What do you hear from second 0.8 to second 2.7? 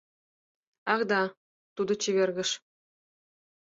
—Ах, да...— тудо чевергыш.